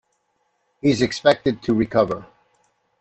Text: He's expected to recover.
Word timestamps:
He's 0.81 1.03
expected 1.03 1.61
to 1.61 1.75
recover. 1.75 2.25